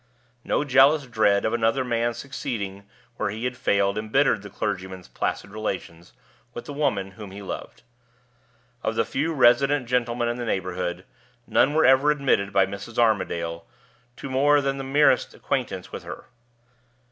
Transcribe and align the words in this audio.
No 0.43 0.63
jealous 0.63 1.05
dread 1.05 1.45
of 1.45 1.53
another 1.53 1.83
man's 1.83 2.17
succeeding 2.17 2.89
where 3.17 3.29
he 3.29 3.43
had 3.43 3.55
failed 3.55 3.99
imbittered 3.99 4.41
the 4.41 4.49
clergyman's 4.49 5.07
placid 5.07 5.51
relations 5.51 6.13
with 6.55 6.65
the 6.65 6.73
woman 6.73 7.11
whom 7.11 7.29
he 7.29 7.43
loved. 7.43 7.83
Of 8.81 8.95
the 8.95 9.05
few 9.05 9.31
resident 9.31 9.85
gentlemen 9.85 10.27
in 10.27 10.37
the 10.37 10.43
neighborhood, 10.45 11.05
none 11.45 11.75
were 11.75 11.85
ever 11.85 12.09
admitted 12.09 12.51
by 12.51 12.65
Mrs. 12.65 12.97
Armadale 12.97 13.67
to 14.17 14.27
more 14.27 14.59
than 14.59 14.79
the 14.79 14.83
merest 14.83 15.35
acquaintance 15.35 15.91
with 15.91 16.01
her. 16.01 16.25